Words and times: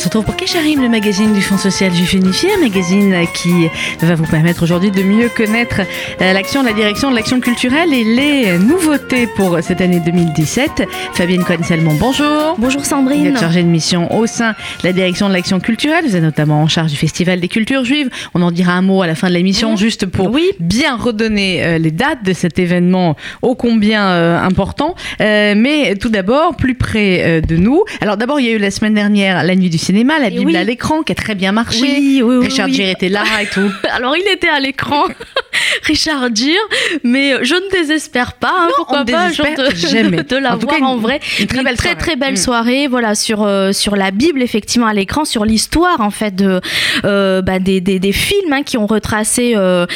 se 0.00 0.06
retrouve 0.06 0.24
pour 0.24 0.36
Kesharim, 0.36 0.80
le 0.80 0.88
magazine 0.88 1.34
du 1.34 1.42
Fonds 1.42 1.58
social 1.58 1.92
juif 1.92 2.14
unifié, 2.14 2.48
un 2.56 2.60
magazine 2.62 3.14
qui 3.34 3.68
va 4.00 4.14
vous 4.14 4.24
permettre 4.24 4.62
aujourd'hui 4.62 4.90
de 4.90 5.02
mieux 5.02 5.28
connaître 5.28 5.82
euh, 6.22 6.32
l'action, 6.32 6.62
la 6.62 6.72
direction 6.72 7.10
de 7.10 7.16
l'action 7.16 7.38
culturelle 7.38 7.92
et 7.92 8.02
les 8.04 8.56
nouveautés 8.58 9.26
pour 9.26 9.58
cette 9.62 9.82
année 9.82 10.00
2017. 10.00 10.84
Fabienne 11.12 11.44
Cohen-Selmon, 11.44 11.96
bonjour. 12.00 12.54
Bonjour 12.56 12.82
Sandrine. 12.82 13.24
Vous 13.24 13.28
êtes 13.34 13.40
chargée 13.40 13.62
de 13.62 13.68
mission 13.68 14.10
au 14.16 14.26
sein 14.26 14.52
de 14.52 14.86
la 14.88 14.92
direction 14.94 15.28
de 15.28 15.34
l'action 15.34 15.60
culturelle. 15.60 16.04
Vous 16.06 16.16
êtes 16.16 16.22
notamment 16.22 16.62
en 16.62 16.68
charge 16.68 16.92
du 16.92 16.96
Festival 16.96 17.38
des 17.38 17.48
cultures 17.48 17.84
juives. 17.84 18.08
On 18.32 18.40
en 18.40 18.52
dira 18.52 18.72
un 18.72 18.82
mot 18.82 19.02
à 19.02 19.06
la 19.06 19.14
fin 19.14 19.28
de 19.28 19.34
l'émission, 19.34 19.74
Mmh. 19.74 19.76
juste 19.78 20.06
pour 20.06 20.30
Oui. 20.30 20.44
bien 20.60 20.96
redonner 20.96 21.62
euh, 21.62 21.78
les 21.78 21.90
dates 21.90 22.24
de 22.24 22.32
cet 22.32 22.58
événement 22.58 23.16
ô 23.42 23.54
combien 23.54 24.08
euh, 24.08 24.40
important. 24.40 24.94
Mais 25.18 25.94
tout 26.00 26.08
d'abord, 26.08 26.56
plus 26.56 26.74
près 26.74 27.42
de 27.42 27.56
nous. 27.56 27.84
Alors 28.00 28.16
d'abord, 28.16 28.40
il 28.40 28.46
y 28.46 28.48
a 28.48 28.52
eu 28.52 28.58
la 28.58 28.70
semaine 28.70 28.94
dernière 28.94 29.44
la 29.44 29.54
nuit 29.54 29.68
du 29.68 29.76
cinéma, 29.76 29.89
la 29.92 30.26
Et 30.28 30.30
Bible 30.30 30.46
oui. 30.52 30.56
à 30.56 30.64
l'écran, 30.64 31.02
qui 31.02 31.12
a 31.12 31.14
très 31.14 31.34
bien 31.34 31.52
marché. 31.52 31.80
Oui, 31.82 32.22
Richard. 32.22 32.68
Gere 32.72 32.90
était 32.90 33.08
là 33.08 33.24
et 33.42 33.46
tout. 33.46 33.70
Alors 33.90 34.16
il 34.16 34.26
était 34.32 34.48
à 34.48 34.60
l'écran, 34.60 35.04
Richard 35.84 36.34
Gere, 36.34 36.56
mais 37.04 37.34
je 37.44 37.54
ne 37.54 37.70
désespère 37.70 38.34
pas. 38.34 38.52
hein, 38.54 38.66
Non, 38.68 38.72
pourquoi 38.76 39.04
pas 39.04 39.30
genre, 39.32 39.46
de, 39.56 39.74
jamais. 39.74 40.22
de 40.22 40.36
la 40.36 40.54
En 40.54 40.58
voir 40.58 40.78
cas, 40.78 40.84
en 40.84 40.96
vrai. 40.96 41.20
une 41.38 41.46
très 41.46 41.62
belle 41.62 41.76
très 41.76 42.16
belle 42.16 42.34
Mm. 42.34 42.36
soirée, 42.36 42.86
voilà 42.88 43.14
sur 43.14 43.42
euh, 43.42 43.72
sur 43.72 43.96
la 43.96 44.10
Bible 44.10 44.42
effectivement 44.42 44.86
à 44.86 44.94
l'écran, 44.94 45.24
sur 45.24 45.44
l'histoire 45.44 46.00
en 46.00 46.10
fait 46.10 46.34
de 46.36 46.60
euh, 47.04 47.42
bah, 47.42 47.58
des, 47.58 47.80
des, 47.80 47.98
des 47.98 48.12
films 48.12 48.52
hein, 48.52 48.62
qui 48.62 48.76
ont 48.78 48.86
retracé 48.86 49.52
euh, 49.56 49.86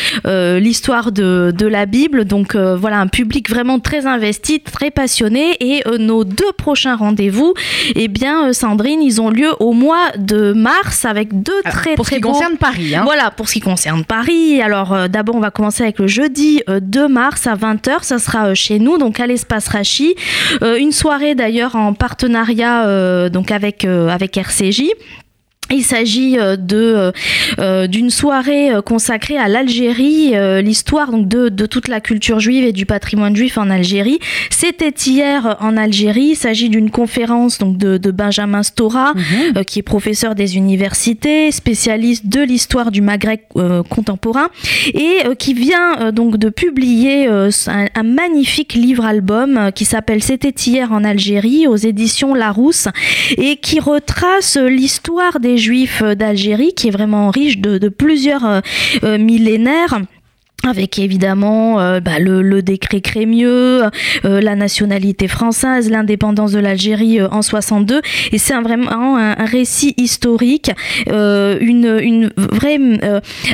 l'histoire 0.59 1.13
de, 1.13 1.53
de 1.57 1.67
la 1.67 1.87
Bible. 1.87 2.25
Donc 2.25 2.57
voilà 2.57 2.99
un 2.99 3.07
public 3.07 3.49
vraiment 3.51 3.79
très 3.79 4.07
investi, 4.07 4.61
très 4.61 4.91
passionné. 4.91 5.57
Et 5.61 5.83
nos 5.99 6.25
deux 6.25 6.53
prochains 6.57 6.97
rendez-vous, 6.97 7.55
eh 7.95 8.09
bien 8.09 8.53
Sandrine, 8.53 9.03
ils 9.03 9.21
ont 9.21 9.31
lieu 9.31 9.51
au 9.61 9.73
mois 9.75 10.11
de 10.17 10.53
mars 10.53 11.05
avec 11.05 11.43
deux 11.43 11.61
Alors, 11.65 11.79
très 11.79 11.95
pour 11.95 12.07
ce 12.07 12.11
très 12.11 12.17
qui 12.17 12.23
beaux 12.23 12.33
concerne 12.33 12.57
Paris, 12.57 12.95
hein. 12.95 13.03
voilà, 13.05 13.31
pour 13.31 13.49
ce 13.49 13.55
qui 13.55 13.61
concerne 13.61 14.05
Paris. 14.05 14.63
Alors, 14.63 14.93
euh, 14.93 15.09
d'abord, 15.09 15.35
on 15.35 15.41
va 15.41 15.51
commencer 15.51 15.83
avec 15.83 15.99
le 15.99 16.07
jeudi 16.07 16.63
euh, 16.69 16.81
2 16.81 17.09
mars 17.09 17.47
à 17.47 17.55
20h. 17.55 18.03
Ça 18.03 18.19
sera 18.19 18.47
euh, 18.47 18.55
chez 18.55 18.79
nous, 18.79 18.99
donc 18.99 19.21
à 19.21 19.27
l'espace 19.27 19.69
Rachi. 19.69 20.15
Euh, 20.63 20.77
une 20.77 20.93
soirée 20.93 21.35
d'ailleurs 21.35 21.77
en 21.77 21.93
partenariat 21.93 22.87
euh, 22.87 23.29
donc 23.29 23.51
avec, 23.51 23.85
euh, 23.85 24.09
avec 24.09 24.37
RCJ. 24.37 24.85
Il 25.71 25.83
s'agit 25.83 26.39
euh, 26.39 26.57
de 26.57 26.77
euh, 26.77 27.13
euh, 27.59 27.87
d'une 27.87 28.11
soirée 28.11 28.71
consacrée 28.85 29.39
à 29.39 29.49
l'Algérie, 29.49 30.33
euh, 30.35 30.61
l'histoire 30.61 31.11
donc 31.11 31.27
de, 31.27 31.49
de 31.49 31.67
toute 31.67 31.89
la 31.89 32.01
culture 32.01 32.39
juive 32.39 32.65
et 32.65 32.73
du 32.73 32.87
patrimoine 32.87 33.35
juif 33.35 33.57
en 33.59 33.71
Algérie. 33.71 34.19
C'était 34.51 34.93
hier 35.07 35.57
en 35.61 35.77
Algérie. 35.77 36.31
Il 36.33 36.37
s'agit 36.37 36.69
d'une 36.69 36.91
conférence 36.91 37.59
donc 37.59 37.79
de, 37.79 37.97
de 37.97 38.11
Benjamin 38.11 38.63
Stora, 38.63 39.13
Mhm. 39.15 39.57
euh, 39.59 39.63
qui 39.63 39.79
est 39.79 39.83
professeur 39.83 40.35
des 40.35 40.57
universités, 40.57 41.51
spécialiste 41.51 42.27
de 42.27 42.41
l'histoire 42.41 42.91
du 42.91 43.01
Maghreb 43.01 43.41
contemporain, 43.89 44.49
et 44.93 45.19
qui 45.39 45.55
vient 45.55 46.13
donc 46.13 46.37
de 46.37 46.49
publier 46.49 47.27
un, 47.27 47.49
un 47.95 48.03
magnifique 48.03 48.75
livre-album 48.75 49.71
qui 49.75 49.85
s'appelle 49.85 50.23
C'était 50.23 50.55
hier 50.67 50.93
en 50.93 51.05
Algérie 51.05 51.67
aux 51.67 51.77
éditions 51.77 52.35
Larousse, 52.35 52.89
et 53.39 53.57
qui 53.57 53.81
retrace 53.81 54.57
l'histoire 54.57 55.41
des 55.41 55.54
Juifs 55.57 56.03
euh, 56.03 56.15
d'Algérie, 56.15 56.75
qui 56.75 56.89
est 56.89 56.91
vraiment 56.91 57.31
riche 57.31 57.59
de, 57.59 57.79
de 57.79 57.89
plusieurs 57.89 58.45
euh, 58.45 58.61
euh, 59.03 59.19
millénaires 59.19 60.01
avec 60.69 60.99
évidemment 60.99 61.81
euh, 61.81 62.01
bah, 62.01 62.19
le, 62.19 62.43
le 62.43 62.63
décret 62.63 63.01
Crémieux, 63.01 63.83
euh, 64.25 64.41
la 64.41 64.55
nationalité 64.57 65.29
française, 65.29 65.91
l'indépendance 65.91 66.53
de 66.53 66.59
l'Algérie 66.59 67.21
euh, 67.21 67.29
en 67.31 67.43
62. 67.43 68.01
Et 68.33 68.39
c'est 68.39 68.55
vraiment 68.61 68.91
un, 69.19 69.35
un 69.39 69.45
récit 69.45 69.95
historique, 69.97 70.71
une, 71.09 71.99
une 72.03 72.31
vraie, 72.37 72.79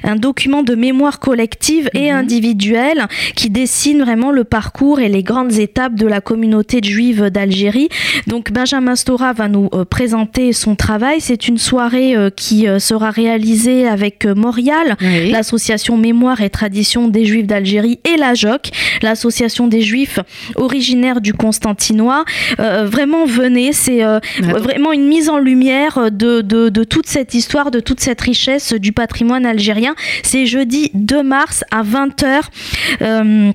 un 0.05 0.17
document 0.17 0.63
de 0.63 0.75
mémoire 0.75 1.19
collective 1.19 1.89
et 1.95 2.11
Mhm. 2.11 2.17
individuelle 2.19 3.07
qui 3.35 3.51
dessine 3.51 4.01
vraiment 4.03 4.31
le 4.31 4.45
parcours 4.45 5.01
et 5.01 5.09
les 5.09 5.23
grandes 5.23 5.53
étapes 5.59 5.95
de 5.95 6.07
la 6.07 6.21
communauté 6.21 6.81
juive 6.83 7.31
d'Algérie. 7.31 7.89
Donc 8.27 8.53
Benjamin 8.53 8.97
Stora 8.97 9.33
va 9.33 9.49
nous 9.49 9.69
présenter 9.91 10.53
son 10.53 10.75
travail. 10.77 11.21
C'est 11.21 11.49
une 11.49 11.59
soirée 11.59 12.15
qui 12.37 12.67
sera 12.79 13.11
réalisée 13.11 13.87
avec 13.87 14.25
Morial, 14.27 14.97
Oui. 15.01 15.31
l'association 15.31 15.97
Mémoire 15.97 16.41
et 16.41 16.51
Tradition 16.51 17.00
des 17.09 17.25
Juifs 17.25 17.47
d'Algérie 17.47 18.01
et 18.05 18.17
la 18.17 18.35
JOC, 18.35 18.71
l'association 19.03 19.67
des 19.67 19.83
Juifs 19.83 20.19
originaires 20.57 21.21
du 21.21 21.35
Constantinois. 21.35 22.25
Euh, 22.59 22.87
vraiment, 22.87 23.27
venez, 23.27 23.73
c'est 23.73 24.05
euh, 24.05 24.21
vraiment 24.41 24.93
une 24.93 25.07
mise 25.07 25.29
en 25.29 25.39
lumière 25.39 26.11
de, 26.11 26.41
de, 26.41 26.69
de 26.69 26.85
toute 26.85 27.07
cette 27.07 27.35
histoire, 27.35 27.71
de 27.71 27.81
toute 27.81 28.01
cette 28.01 28.21
richesse 28.21 28.73
du 28.73 28.93
patrimoine 28.93 29.47
algérien. 29.47 29.95
C'est 30.23 30.47
jeudi 30.47 30.91
2 30.95 31.23
mars 31.23 31.65
à 31.71 31.83
20h. 31.83 33.51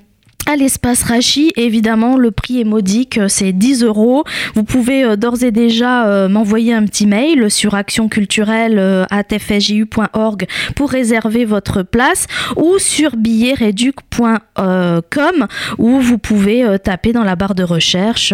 À 0.48 0.56
l'espace 0.58 1.02
Rachi, 1.02 1.52
évidemment, 1.56 2.18
le 2.18 2.30
prix 2.30 2.62
est 2.62 2.66
modique, 2.66 3.18
euh, 3.18 3.28
c'est 3.28 3.52
10 3.52 3.84
euros. 3.84 4.24
Vous 4.54 4.64
pouvez 4.64 5.04
euh, 5.04 5.16
d'ores 5.16 5.42
et 5.44 5.50
déjà 5.52 6.06
euh, 6.06 6.30
m'envoyer 6.30 6.72
un 6.72 6.86
petit 6.86 7.08
mail 7.08 7.50
sur 7.50 7.74
actionculturelle.fsju.org 7.74 10.46
pour 10.76 10.92
réserver 10.92 11.46
votre 11.46 11.82
place 11.82 12.28
ou 12.58 12.78
sur 12.78 13.16
billetreduc.com 13.16 15.48
où 15.80 16.00
vous 16.00 16.18
pouvez 16.20 16.64
taper 16.84 17.12
dans 17.12 17.24
la 17.24 17.36
barre 17.36 17.56
de 17.56 17.64
recherche 17.64 18.32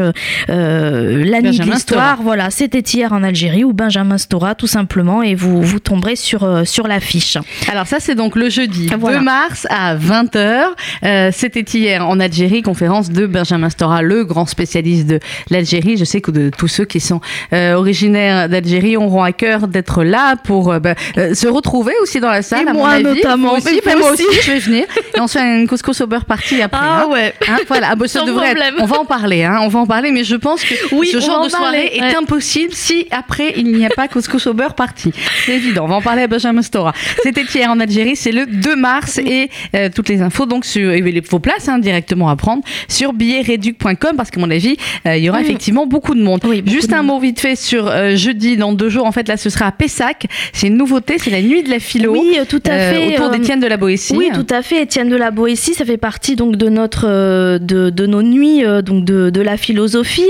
euh, 0.50 1.24
la 1.24 1.42
nuit 1.42 1.60
de 1.60 1.64
l'histoire. 1.64 2.22
Voilà, 2.22 2.50
c'était 2.50 2.80
hier 2.80 3.14
en 3.14 3.24
Algérie 3.24 3.64
ou 3.64 3.72
Benjamin 3.74 4.18
Stora 4.18 4.54
tout 4.56 4.68
simplement 4.68 5.24
et 5.24 5.36
vous, 5.36 5.62
vous 5.62 5.80
tomberez 5.80 6.18
sur, 6.18 6.68
sur 6.68 6.88
l'affiche. 6.88 7.38
Alors 7.72 7.88
ça, 7.88 7.98
c'est 8.00 8.16
donc 8.16 8.36
le 8.36 8.50
jeudi 8.50 8.90
Voilà. 9.00 9.20
2 9.20 9.24
mars 9.24 9.66
à 9.70 9.96
20h. 9.96 10.64
Euh, 11.04 11.30
C'était 11.34 11.62
hier 11.62 12.01
en 12.04 12.20
Algérie, 12.20 12.62
conférence 12.62 13.10
de 13.10 13.26
Benjamin 13.26 13.70
Stora, 13.70 14.02
le 14.02 14.24
grand 14.26 14.46
spécialiste 14.46 15.08
de 15.08 15.20
l'Algérie. 15.50 15.98
Je 15.98 16.06
sais 16.06 16.22
que 16.22 16.32
de 16.32 16.50
tous 16.56 16.68
ceux 16.68 16.86
qui 16.86 17.00
sont 17.00 17.22
euh, 17.54 17.74
originaires 17.74 18.50
d'Algérie 18.50 18.98
auront 18.98 19.24
à 19.24 19.32
cœur 19.32 19.68
d'être 19.68 20.04
là 20.04 20.36
pour 20.44 20.72
euh, 20.72 20.80
bah, 20.80 20.96
euh, 21.18 21.34
se 21.34 21.48
retrouver 21.48 21.94
aussi 22.02 22.20
dans 22.20 22.30
la 22.32 22.42
salle. 22.42 22.66
Et 22.66 22.70
à 22.70 22.74
mon 22.74 22.80
moi 22.80 22.90
avis. 22.92 23.04
notamment. 23.04 23.54
Aussi, 23.54 23.80
moi 24.00 24.12
aussi. 24.12 24.24
je 24.44 24.52
vais 24.52 24.60
venir. 24.60 24.86
Et 25.16 25.20
on 25.20 25.28
se 25.28 25.38
fait 25.38 25.46
une 25.62 25.68
couscous 25.68 26.00
au 26.02 26.08
beurre 26.08 26.26
party 26.26 26.62
après. 26.62 26.80
hein. 26.86 27.06
ouais. 27.10 27.34
Hein, 27.48 27.58
voilà, 27.68 27.90
Ah, 27.92 27.96
bah, 27.96 28.08
ça 28.08 28.24
devrait 28.24 28.52
être-. 28.52 28.62
On 28.80 28.86
va 28.86 29.00
en 29.00 29.06
parler, 29.06 29.44
hein, 29.44 29.60
on 29.62 29.68
va 29.68 29.80
en 29.80 29.86
parler, 29.88 30.12
mais 30.12 30.24
je 30.24 30.36
pense 30.36 30.64
que 30.64 30.74
Oui, 30.96 31.08
ce 31.12 31.20
genre 31.20 31.44
de 31.44 31.50
soirée 31.50 31.64
parler, 31.64 31.92
est 31.94 32.02
ouais. 32.02 32.16
impossible 32.16 32.74
si 32.74 33.08
après 33.12 33.54
il 33.56 33.72
n'y 33.74 33.86
a 33.86 33.90
pas 33.90 34.08
couscous 34.08 34.48
au 34.48 34.54
beurre 34.54 34.74
parti. 34.76 35.12
C'est 35.46 35.56
évident. 35.56 35.86
On 35.86 35.88
va 35.88 35.96
en 35.96 36.02
parler 36.02 36.24
à 36.24 36.28
Benjamin 36.28 36.62
Stora. 36.62 36.94
C'était 37.24 37.44
hier 37.54 37.70
en 37.70 37.80
Algérie, 37.80 38.16
c'est 38.16 38.32
le 38.32 38.46
2 38.46 38.76
mars 38.76 39.18
et 39.20 39.50
toutes 39.96 40.10
les 40.10 40.22
infos 40.22 40.46
donc 40.46 40.66
sur 40.66 40.92
et 40.92 41.02
les- 41.02 41.22
vos 41.22 41.40
places 41.40 41.68
hein, 41.70 41.80
directement 41.91 42.29
à 42.29 42.35
prendre 42.35 42.63
sur 42.88 43.13
billetreduc.com 43.13 44.12
parce 44.18 44.31
qu'à 44.31 44.40
mon 44.40 44.50
avis 44.50 44.75
euh, 45.06 45.18
il 45.18 45.24
y 45.24 45.29
aura 45.29 45.40
Mm. 45.41 45.46
effectivement 45.46 45.85
beaucoup 45.88 46.16
de 46.16 46.22
monde. 46.22 46.40
Oui, 46.44 46.62
beaucoup 46.62 46.75
Juste 46.75 46.90
de 46.91 46.96
un 46.96 47.03
monde. 47.03 47.16
mot 47.16 47.19
vite 47.19 47.40
fait 47.40 47.56
sur 47.56 47.88
euh, 47.88 48.16
jeudi 48.16 48.57
dans 48.57 48.74
deux 48.74 48.90
jours. 48.90 49.06
En 49.06 49.12
fait 49.12 49.28
là 49.28 49.38
ce 49.38 49.50
sera 49.50 49.66
à 49.68 49.72
Pessac. 49.72 50.28
C'est 50.53 50.68
une 50.68 50.78
nouveauté, 50.78 51.18
c'est 51.18 51.31
la 51.31 51.41
nuit 51.41 51.63
de 51.63 51.69
la 51.69 51.79
philo. 51.79 52.12
Oui, 52.13 52.38
euh, 52.40 52.46
tout 52.47 52.62
à 52.66 52.78
fait. 52.78 53.13
autour 53.16 53.29
d'Étienne 53.31 53.59
de 53.59 53.68
la 53.68 53.78
Boétie. 53.78 54.16
Oui, 54.16 54.29
tout 54.34 54.47
à 54.50 54.62
fait. 54.62 54.84
Étienne 54.84 55.09
de 55.09 55.16
la 55.16 55.31
Boétie, 55.31 55.74
ça 55.74 55.84
fait 55.85 55.97
partie 55.97 56.35
donc 56.35 56.56
de 56.56 56.69
notre 56.69 57.57
de, 57.57 57.90
de 57.90 58.06
nos 58.06 58.22
nuits 58.23 58.63
donc 58.85 59.03
de, 59.06 59.29
de 59.29 59.41
la 59.41 59.58
philosophie 59.58 60.28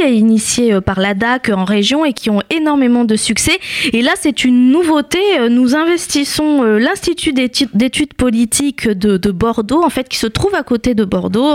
euh, 0.59 0.81
par 0.81 0.99
la 0.99 1.13
DAC 1.13 1.49
en 1.49 1.65
région 1.65 2.05
et 2.05 2.13
qui 2.13 2.29
ont 2.29 2.41
énormément 2.49 3.03
de 3.05 3.15
succès. 3.15 3.57
Et 3.93 4.01
là, 4.01 4.11
c'est 4.19 4.43
une 4.43 4.71
nouveauté. 4.71 5.19
Nous 5.49 5.75
investissons 5.75 6.63
l'Institut 6.63 7.33
d'études 7.33 7.69
d'études 7.73 8.13
politiques 8.13 8.87
de, 8.87 9.17
de 9.17 9.31
Bordeaux, 9.31 9.81
en 9.83 9.89
fait, 9.89 10.07
qui 10.09 10.17
se 10.17 10.27
trouve 10.27 10.55
à 10.55 10.63
côté 10.63 10.93
de 10.95 11.03
Bordeaux, 11.05 11.50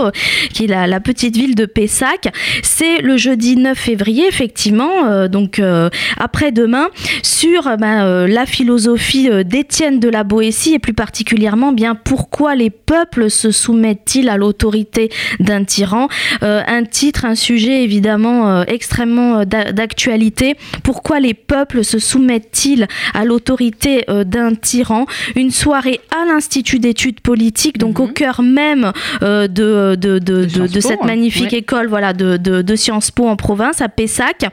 qui 0.53 0.65
est 0.65 0.67
la, 0.67 0.87
la 0.87 0.99
petite 0.99 1.35
ville 1.35 1.55
de 1.55 1.65
Pessac. 1.65 2.27
C'est 2.63 3.01
le 3.01 3.17
jeudi 3.17 3.55
9 3.55 3.77
février, 3.77 4.27
effectivement, 4.27 5.05
euh, 5.07 5.27
donc 5.27 5.59
euh, 5.59 5.89
après-demain, 6.17 6.87
sur 7.23 7.63
ben, 7.77 8.05
euh, 8.05 8.27
la 8.27 8.45
philosophie 8.45 9.29
d'Étienne 9.45 9.99
de 9.99 10.09
la 10.09 10.23
Boétie 10.23 10.73
et 10.73 10.79
plus 10.79 10.93
particulièrement 10.93 11.71
bien 11.71 11.95
pourquoi 11.95 12.55
les 12.55 12.69
peuples 12.69 13.29
se 13.29 13.51
soumettent-ils 13.51 14.29
à 14.29 14.37
l'autorité 14.37 15.09
d'un 15.39 15.63
tyran. 15.63 16.07
Un 16.41 16.83
titre, 16.83 17.25
un 17.25 17.35
sujet 17.35 17.83
évidemment 17.83 18.63
extrêmement 18.63 19.45
d'a- 19.45 19.71
d'actualité. 19.71 20.55
Pourquoi 20.83 21.19
les 21.19 21.33
peuples 21.33 21.83
se 21.83 21.99
soumettent-ils 21.99 22.87
à 23.13 23.25
l'autorité 23.25 24.05
d'un 24.25 24.53
tyran? 24.55 25.05
Une 25.35 25.51
soirée 25.51 25.99
à 26.11 26.25
l'Institut 26.25 26.79
d'études 26.79 27.21
politiques, 27.21 27.77
donc 27.77 27.99
Mhm. 27.99 28.05
au 28.05 28.07
cœur 28.09 28.41
même 28.41 28.91
de, 29.21 29.86
de, 29.95 30.19
de, 30.19 30.45
de, 30.45 30.47
Sciences 30.47 30.71
de 30.71 30.81
Po, 30.81 30.87
cette 30.87 31.01
hein. 31.01 31.05
magnifique 31.05 31.51
Ouais. 31.51 31.59
école 31.59 31.87
voilà, 31.87 32.13
de, 32.13 32.75
Sciences 32.75 33.11
Po 33.11 33.27
en 33.27 33.35
province, 33.35 33.81
à 33.81 33.89
Pessac. 33.89 34.45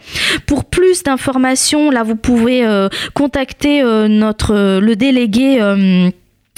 Pour 0.46 0.64
plus 0.64 1.02
d'informations, 1.02 1.90
là, 1.90 2.02
vous 2.02 2.16
pouvez 2.16 2.64
euh, 2.64 2.88
contacter 3.14 3.82
euh, 3.82 4.08
notre, 4.08 4.54
euh, 4.54 4.80
le 4.80 4.96
délégué. 4.96 5.60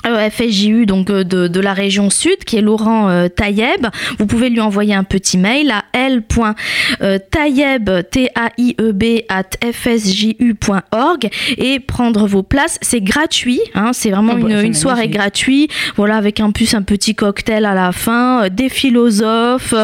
Euh, 0.07 0.17
euh, 0.17 0.31
FSJU 0.31 0.87
donc 0.87 1.11
euh, 1.11 1.25
de, 1.25 1.47
de, 1.49 1.61
la 1.61 1.73
région 1.75 2.11
sud 2.11 2.39
qui 2.45 2.57
est 2.57 2.61
Laurent 2.61 3.09
euh, 3.09 3.29
Taïeb. 3.29 3.87
Vous 4.19 4.27
pouvez 4.27 4.49
lui 4.51 4.61
envoyer 4.61 4.95
un 4.95 5.05
petit 5.05 5.37
mail 5.39 5.71
à 5.71 5.85
l.taïeb 5.93 7.91
t 8.11 8.29
a 8.35 8.51
i 8.59 8.75
e 8.81 8.93
b 8.93 9.05
at 9.29 9.51
fsju.org 9.73 11.29
et 11.59 11.81
prendre 11.81 12.27
vos 12.27 12.43
places. 12.43 12.79
C'est 12.83 13.01
gratuit, 13.01 13.61
hein, 13.75 13.91
c'est 13.93 14.11
vraiment 14.11 14.35
Oh 14.37 14.43
bah, 14.47 14.63
une, 14.63 14.75
soirée 14.75 15.09
gratuite. 15.09 15.71
Voilà 15.97 16.17
avec 16.17 16.41
un 16.41 16.51
plus 16.51 16.75
un 16.75 16.83
petit 16.83 17.15
cocktail 17.15 17.65
à 17.65 17.75
la 17.75 17.93
fin, 17.93 18.45
euh, 18.45 18.49
des 18.49 18.69
philosophes, 18.69 19.75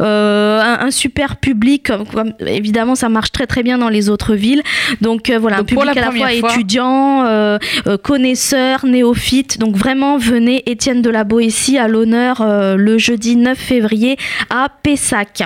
euh, 0.00 0.60
un, 0.60 0.86
un 0.86 0.90
super 0.90 1.36
public. 1.36 1.90
comme- 2.12 2.32
évidemment, 2.46 2.94
ça 2.94 3.08
marche 3.08 3.32
très 3.32 3.46
très 3.46 3.62
bien 3.62 3.78
dans 3.78 3.88
les 3.88 4.08
autres 4.08 4.34
villes. 4.34 4.62
Donc 5.00 5.30
euh, 5.30 5.38
voilà, 5.38 5.58
Donc, 5.58 5.72
un 5.72 5.76
public 5.76 5.94
la 5.94 6.02
à 6.02 6.04
la 6.06 6.12
fois 6.12 6.28
fois- 6.40 6.52
étudiant, 6.52 7.24
euh, 7.24 7.58
euh, 7.86 7.96
connaisseurs, 7.96 8.84
néophytes. 8.86 9.58
Donc 9.72 9.80
vraiment, 9.80 10.18
venez 10.18 10.62
Étienne 10.70 11.00
de 11.00 11.08
la 11.08 11.24
Boétie 11.24 11.78
à 11.78 11.88
l'honneur 11.88 12.42
euh, 12.42 12.76
le 12.76 12.98
jeudi 12.98 13.36
9 13.36 13.56
février 13.58 14.18
à 14.50 14.68
Pessac. 14.82 15.42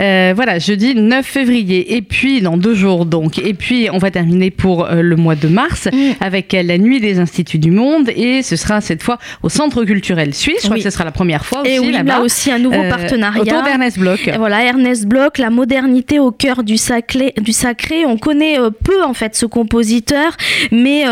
Euh, 0.00 0.32
voilà, 0.34 0.58
jeudi 0.58 0.94
9 0.94 1.26
février. 1.26 1.94
Et 1.94 2.00
puis, 2.00 2.40
dans 2.40 2.56
deux 2.56 2.74
jours 2.74 3.04
donc. 3.04 3.38
Et 3.38 3.52
puis, 3.52 3.88
on 3.92 3.98
va 3.98 4.10
terminer 4.10 4.50
pour 4.50 4.86
euh, 4.86 5.02
le 5.02 5.14
mois 5.16 5.34
de 5.34 5.48
mars 5.48 5.88
Mm. 5.92 6.12
avec 6.20 6.52
la 6.58 6.78
nuit 6.78 7.00
des 7.00 7.18
instituts 7.18 7.58
du 7.58 7.70
monde. 7.70 8.08
Et 8.16 8.42
ce 8.42 8.56
sera 8.56 8.80
cette 8.80 9.02
fois 9.02 9.18
au 9.42 9.50
Centre 9.50 9.84
culturel 9.84 10.32
suisse. 10.32 10.56
Je 10.60 10.62
crois 10.68 10.76
Oui. 10.76 10.82
que 10.82 10.88
ce 10.88 10.94
sera 10.94 11.04
la 11.04 11.12
première 11.12 11.44
fois 11.44 11.60
aussi 11.60 11.72
Et 11.72 11.78
oui, 11.78 11.92
là-bas. 11.92 12.14
là 12.14 12.20
aussi 12.22 12.50
un 12.50 12.58
nouveau 12.58 12.80
partenariat. 12.88 13.42
Autour 13.42 13.62
d'Ernest 13.62 13.98
Bloch. 13.98 14.26
Et 14.26 14.38
voilà, 14.38 14.64
Ernest 14.64 15.04
Bloch, 15.06 15.36
la 15.36 15.50
modernité 15.50 16.18
au 16.18 16.30
cœur 16.30 16.62
du 16.64 16.78
sacré. 16.78 17.34
Du 17.42 17.52
sacré. 17.52 18.06
On 18.06 18.16
connaît 18.16 18.56
peu 18.84 19.02
en 19.04 19.12
fait 19.12 19.36
ce 19.36 19.44
compositeur, 19.44 20.34
mais 20.72 21.04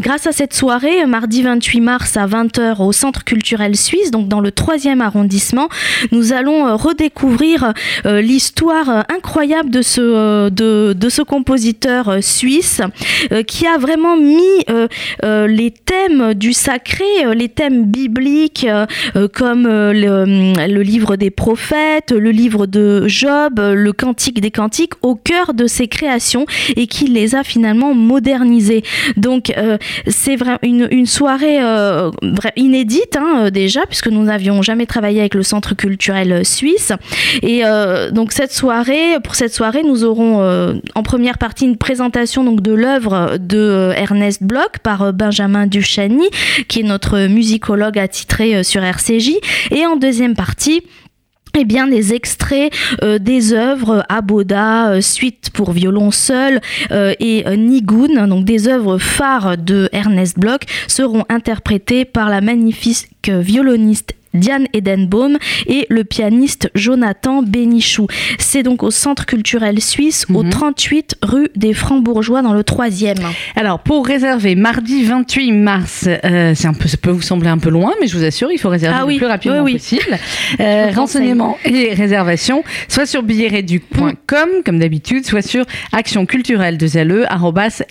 grâce 0.00 0.26
à 0.26 0.32
cette 0.32 0.52
soirée, 0.52 1.06
mardi 1.06 1.42
28 1.42 1.80
mars 1.80 2.07
à 2.16 2.26
20h 2.26 2.82
au 2.82 2.92
Centre 2.92 3.24
culturel 3.24 3.76
suisse, 3.76 4.10
donc 4.10 4.28
dans 4.28 4.40
le 4.40 4.50
3e 4.50 5.00
arrondissement, 5.00 5.68
nous 6.12 6.32
allons 6.32 6.66
euh, 6.66 6.76
redécouvrir 6.76 7.72
euh, 8.06 8.20
l'histoire 8.20 8.88
euh, 8.88 9.00
incroyable 9.08 9.70
de 9.70 9.82
ce, 9.82 10.48
de, 10.48 11.08
ce 11.08 11.22
compositeur 11.22 12.18
suisse 12.20 12.80
qui 13.46 13.66
a 13.66 13.78
vraiment 13.78 14.16
mis 14.16 14.38
les 15.22 15.70
thèmes 15.70 16.34
du 16.34 16.52
sacré, 16.52 17.04
les 17.34 17.48
thèmes 17.48 17.84
bibliques 17.84 18.66
comme 19.32 19.66
euh, 19.66 19.92
le, 20.66 20.82
livre 20.82 21.16
des 21.16 21.30
prophètes, 21.30 22.12
le 22.12 22.30
livre 22.30 22.66
de 22.66 23.06
Job, 23.08 23.58
le 23.58 23.92
cantique 23.92 24.40
des 24.40 24.50
cantiques 24.50 24.92
au 25.02 25.14
cœur 25.14 25.54
de 25.54 25.66
ses 25.66 25.88
créations 25.88 26.46
et 26.76 26.86
qui 26.86 27.06
les 27.06 27.34
a 27.34 27.44
finalement 27.44 27.94
modernisés. 27.94 28.82
Donc 29.16 29.52
c'est 30.06 30.36
vraiment 30.36 30.58
une, 30.62 31.06
soirée 31.06 31.58
vra- 32.22 32.52
inédite 32.56 33.16
hein, 33.16 33.44
euh, 33.46 33.50
déjà 33.50 33.80
puisque 33.86 34.08
nous 34.08 34.22
n'avions 34.22 34.62
jamais 34.62 34.86
travaillé 34.86 35.20
avec 35.20 35.34
le 35.34 35.42
Centre 35.42 35.74
culturel 35.74 36.32
euh, 36.32 36.44
suisse. 36.44 36.92
Et 37.42 37.62
euh, 37.64 38.10
donc 38.10 38.32
cette 38.32 38.52
soirée, 38.52 39.18
pour 39.22 39.34
cette 39.34 39.52
soirée, 39.54 39.82
nous 39.82 40.04
aurons 40.04 40.40
euh, 40.40 40.74
en 40.94 41.02
première 41.02 41.38
partie 41.38 41.64
une 41.64 41.76
présentation 41.76 42.44
donc 42.44 42.60
de 42.62 42.72
l'œuvre 42.72 43.36
de 43.38 43.58
euh, 43.58 43.92
Ernest 43.92 44.42
Bloch 44.42 44.78
par 44.82 45.02
euh, 45.02 45.12
Benjamin 45.12 45.66
Duchany, 45.66 46.28
qui 46.68 46.80
est 46.80 46.84
notre 46.84 47.26
musicologue 47.26 47.98
attitré 47.98 48.56
euh, 48.56 48.62
sur 48.62 48.82
RCJ. 48.82 49.32
Et 49.70 49.86
en 49.86 49.96
deuxième 49.96 50.34
partie, 50.34 50.82
eh 51.58 51.64
bien, 51.64 51.86
des 51.86 52.14
extraits 52.14 52.72
euh, 53.02 53.18
des 53.18 53.52
œuvres 53.52 54.04
Aboda, 54.08 54.90
euh, 54.90 55.00
Suite 55.00 55.50
pour 55.52 55.72
violon 55.72 56.10
seul 56.10 56.60
euh, 56.90 57.14
et 57.18 57.46
euh, 57.46 57.56
Nigun, 57.56 58.26
donc 58.26 58.44
des 58.44 58.68
œuvres 58.68 58.98
phares 58.98 59.58
de 59.58 59.88
Ernest 59.92 60.38
Bloch, 60.38 60.62
seront 60.86 61.24
interprétées 61.28 62.04
par 62.04 62.28
la 62.30 62.40
magnifique 62.40 63.28
violoniste 63.28 64.14
Diane 64.38 64.66
Edenbaum 64.72 65.36
et 65.66 65.86
le 65.90 66.04
pianiste 66.04 66.70
Jonathan 66.74 67.42
Bénichou. 67.42 68.06
C'est 68.38 68.62
donc 68.62 68.82
au 68.82 68.90
Centre 68.90 69.26
culturel 69.26 69.80
suisse, 69.80 70.26
au 70.32 70.42
Mhm. 70.42 70.50
38 70.50 71.16
rue 71.22 71.48
des 71.56 71.74
Francs-Bourgeois, 71.74 72.42
dans 72.42 72.52
le 72.54 72.62
3e. 72.64 73.16
Alors, 73.56 73.80
pour 73.80 74.06
réserver 74.06 74.54
mardi 74.54 75.04
28 75.04 75.52
mars, 75.52 76.08
euh, 76.24 76.52
c'est 76.54 76.66
un 76.68 76.72
peu, 76.72 76.88
ça 76.88 76.96
peut 76.96 77.10
vous 77.10 77.22
sembler 77.22 77.48
un 77.48 77.58
peu 77.58 77.70
loin, 77.70 77.92
mais 78.00 78.06
je 78.06 78.16
vous 78.16 78.24
assure, 78.24 78.50
il 78.52 78.58
faut 78.58 78.68
réserver 78.68 78.96
Ah 78.98 79.02
le 79.02 79.08
oui, 79.08 79.16
plus 79.18 79.26
rapidement 79.26 79.58
oui, 79.62 79.72
oui. 79.72 79.78
possible. 79.78 80.18
Euh, 80.60 80.90
renseignements 80.94 81.56
et 81.64 81.92
réservations, 81.94 82.64
soit 82.88 83.06
sur 83.06 83.22
billetreduc.com, 83.22 84.48
comme 84.64 84.78
d'habitude, 84.78 85.24
soit 85.26 85.42
sur 85.42 85.64
action 85.92 86.26
culturelle 86.26 86.78
de 86.78 86.86